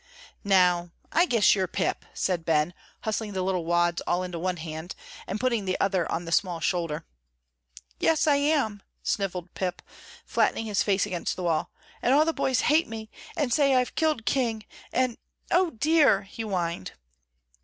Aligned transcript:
"Now, 0.43 0.89
I 1.11 1.27
guess 1.27 1.53
you're 1.53 1.67
Pip," 1.67 2.05
said 2.15 2.43
Ben, 2.43 2.73
hustling 3.01 3.33
the 3.33 3.43
little 3.43 3.65
wads 3.65 4.01
all 4.07 4.23
into 4.23 4.39
one 4.39 4.57
hand, 4.57 4.95
and 5.27 5.39
putting 5.39 5.65
the 5.65 5.79
other 5.79 6.11
on 6.11 6.25
the 6.25 6.31
small 6.31 6.59
shoulder. 6.59 7.05
"Yes, 7.99 8.25
I 8.25 8.37
am," 8.37 8.81
snivelled 9.03 9.53
Pip, 9.53 9.83
flattening 10.25 10.65
his 10.65 10.81
face 10.81 11.05
against 11.05 11.35
the 11.35 11.43
wall, 11.43 11.69
"and 12.01 12.15
all 12.15 12.25
the 12.25 12.33
boys 12.33 12.61
hate 12.61 12.87
me, 12.87 13.11
and 13.37 13.53
say 13.53 13.75
I've 13.75 13.93
killed 13.93 14.25
King, 14.25 14.65
and 14.91 15.19
O 15.51 15.69
dear!" 15.69 16.23
he 16.23 16.41
whined. 16.41 16.93